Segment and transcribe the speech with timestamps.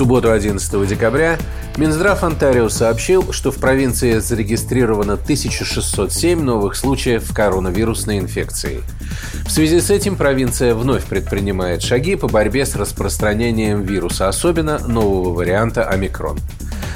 [0.00, 1.36] Субботу 11 декабря
[1.76, 8.80] Минздрав Онтарио сообщил, что в провинции зарегистрировано 1607 новых случаев коронавирусной инфекции.
[9.44, 15.34] В связи с этим провинция вновь предпринимает шаги по борьбе с распространением вируса, особенно нового
[15.34, 16.38] варианта омикрон.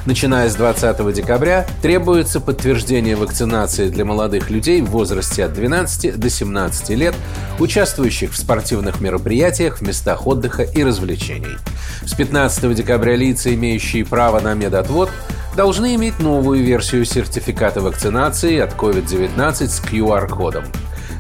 [0.07, 6.31] Начиная с 20 декабря требуется подтверждение вакцинации для молодых людей в возрасте от 12 до
[6.31, 7.15] 17 лет,
[7.59, 11.57] участвующих в спортивных мероприятиях в местах отдыха и развлечений.
[12.05, 15.11] С 15 декабря лица, имеющие право на медотвод,
[15.57, 20.65] должны иметь новую версию сертификата вакцинации от COVID-19 с QR-кодом.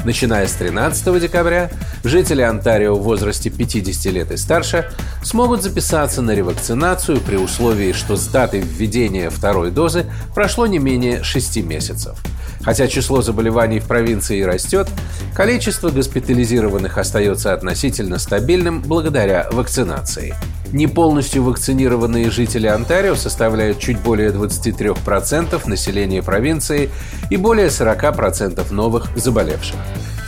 [0.04, 1.70] Начиная с 13 декабря,
[2.02, 4.90] жители Онтарио в возрасте 50 лет и старше
[5.22, 11.22] смогут записаться на ревакцинацию при условии, что с даты введения второй дозы прошло не менее
[11.22, 12.18] 6 месяцев.
[12.64, 14.88] Хотя число заболеваний в провинции растет,
[15.34, 20.34] количество госпитализированных остается относительно стабильным благодаря вакцинации.
[20.72, 26.90] Не полностью вакцинированные жители Онтарио составляют чуть более 23% населения провинции
[27.30, 29.76] и более 40% новых заболевших.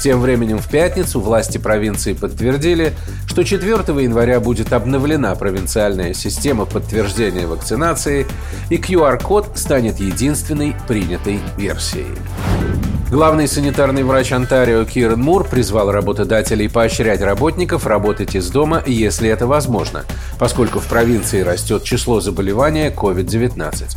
[0.01, 2.93] Тем временем в пятницу власти провинции подтвердили,
[3.27, 3.73] что 4
[4.03, 8.27] января будет обновлена провинциальная система подтверждения вакцинации,
[8.71, 12.07] и QR-код станет единственной принятой версией.
[13.11, 19.47] Главный санитарный врач Онтарио Кирен Мур призвал работодателей поощрять работников работать из дома, если это
[19.47, 20.05] возможно,
[20.41, 23.97] поскольку в провинции растет число заболевания COVID-19.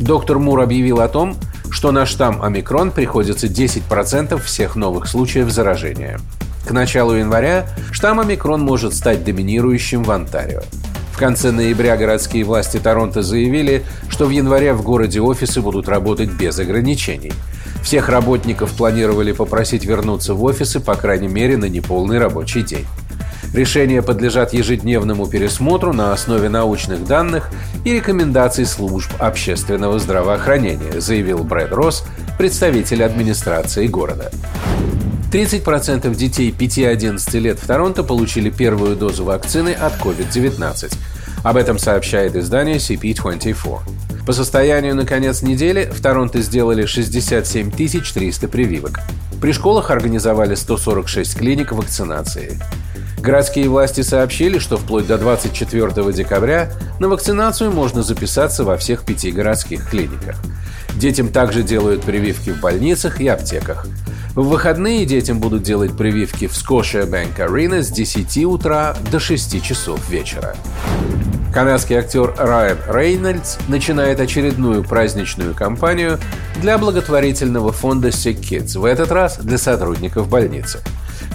[0.00, 1.36] Доктор Мур объявил о том,
[1.70, 6.20] что на штамм омикрон приходится 10% всех новых случаев заражения.
[6.66, 10.62] К началу января штамм омикрон может стать доминирующим в Онтарио.
[11.12, 16.30] В конце ноября городские власти Торонто заявили, что в январе в городе офисы будут работать
[16.30, 17.32] без ограничений–
[17.82, 22.86] всех работников планировали попросить вернуться в офисы, по крайней мере, на неполный рабочий день.
[23.52, 27.50] Решения подлежат ежедневному пересмотру на основе научных данных
[27.84, 32.04] и рекомендаций служб общественного здравоохранения, заявил Брэд Росс,
[32.36, 34.30] представитель администрации города.
[35.32, 40.96] 30% детей 5-11 лет в Торонто получили первую дозу вакцины от COVID-19.
[41.42, 43.80] Об этом сообщает издание CP24.
[44.26, 49.00] По состоянию на конец недели в Торонто сделали 67 300 прививок.
[49.40, 52.58] При школах организовали 146 клиник вакцинации.
[53.20, 59.32] Городские власти сообщили, что вплоть до 24 декабря на вакцинацию можно записаться во всех пяти
[59.32, 60.36] городских клиниках.
[60.94, 63.86] Детям также делают прививки в больницах и аптеках.
[64.34, 69.62] В выходные детям будут делать прививки в Scotia Bank Arena с 10 утра до 6
[69.62, 70.54] часов вечера.
[71.52, 76.18] Канадский актер Райан Рейнольдс начинает очередную праздничную кампанию
[76.60, 80.80] для благотворительного фонда Sick Kids, в этот раз для сотрудников больницы.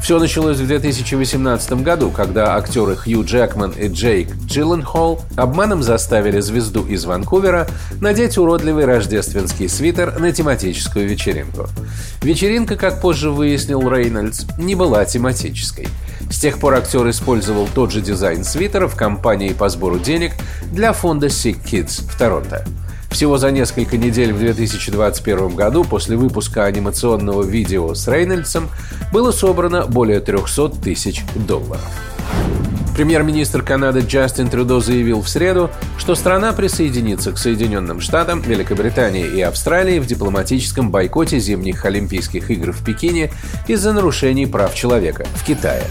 [0.02, 6.86] Все началось в 2018 году, когда актеры Хью Джекман и Джейк Джилленхолл обманом заставили звезду
[6.86, 7.68] из Ванкувера
[8.02, 11.70] надеть уродливый рождественский свитер на тематическую вечеринку.
[12.22, 15.88] Вечеринка, как позже выяснил Рейнольдс, не была тематической.
[16.30, 20.34] С тех пор актер использовал тот же дизайн свитера в кампании по сбору денег
[20.72, 22.66] для фонда Sick Kids в Торонто.
[23.14, 28.70] Всего за несколько недель в 2021 году после выпуска анимационного видео с Рейнольдсом
[29.12, 31.86] было собрано более 300 тысяч долларов.
[32.94, 39.42] Премьер-министр Канады Джастин Трюдо заявил в среду, что страна присоединится к Соединенным Штатам, Великобритании и
[39.42, 43.32] Австралии в дипломатическом бойкоте зимних Олимпийских игр в Пекине
[43.68, 45.84] из-за нарушений прав человека в Китае.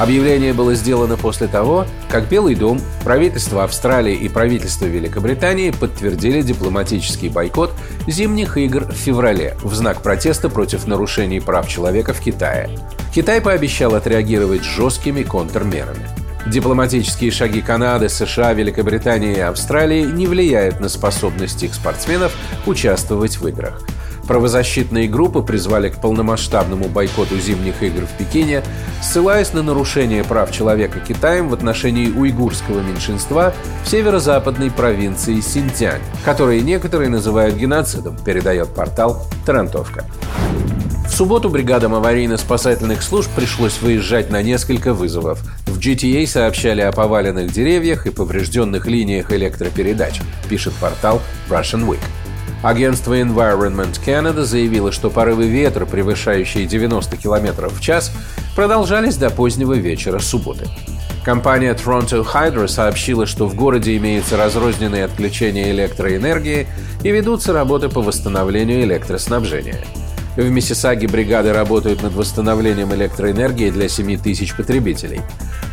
[0.00, 7.28] Объявление было сделано после того, как Белый дом, правительство Австралии и правительство Великобритании подтвердили дипломатический
[7.28, 7.72] бойкот
[8.08, 12.70] зимних игр в феврале в знак протеста против нарушений прав человека в Китае.
[13.14, 16.19] Китай пообещал отреагировать жесткими контрмерами.
[16.46, 22.32] Дипломатические шаги Канады, США, Великобритании и Австралии не влияют на способность их спортсменов
[22.66, 23.82] участвовать в играх.
[24.26, 28.62] Правозащитные группы призвали к полномасштабному бойкоту зимних игр в Пекине,
[29.02, 33.52] ссылаясь на нарушение прав человека Китаем в отношении уйгурского меньшинства
[33.84, 40.04] в северо-западной провинции Синьцзянь, которые некоторые называют геноцидом, передает портал «Тарантовка».
[41.20, 45.42] Субботу бригадам аварийно-спасательных служб пришлось выезжать на несколько вызовов.
[45.66, 51.20] В GTA сообщали о поваленных деревьях и поврежденных линиях электропередач, пишет портал
[51.50, 52.00] Russian Week.
[52.62, 58.12] Агентство Environment Canada заявило, что порывы ветра, превышающие 90 км в час,
[58.56, 60.68] продолжались до позднего вечера субботы.
[61.22, 66.66] Компания Toronto Hydro сообщила, что в городе имеются разрозненные отключения электроэнергии
[67.04, 69.84] и ведутся работы по восстановлению электроснабжения.
[70.40, 75.20] В Миссисаге бригады работают над восстановлением электроэнергии для 7 тысяч потребителей.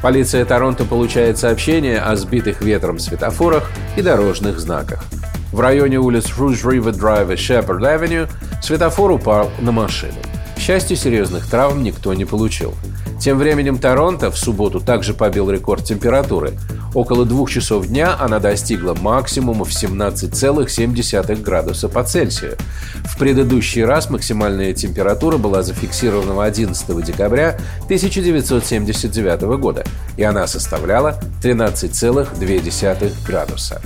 [0.02, 5.06] Полиция Торонто получает сообщения о сбитых ветром светофорах и дорожных знаках.
[5.54, 8.30] В районе улиц Rouge River Drive и Shepherd Avenue
[8.62, 10.18] светофор упал на машину.
[10.58, 12.74] К счастью, серьезных травм никто не получил.
[13.22, 16.60] Тем временем Торонто в субботу также побил рекорд температуры.
[16.98, 22.58] Около двух часов дня она достигла максимума в 17,7 градуса по Цельсию.
[23.06, 29.84] В предыдущий раз максимальная температура была зафиксирована 11 декабря 1979 года,
[30.18, 33.80] и она составляла 13,2 градуса.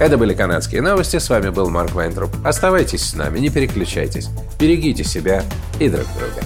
[0.00, 1.18] Это были канадские новости.
[1.18, 2.30] С вами был Марк Вайнтруп.
[2.46, 4.30] Оставайтесь с нами, не переключайтесь.
[4.58, 5.44] Берегите себя
[5.78, 6.40] и друг друга.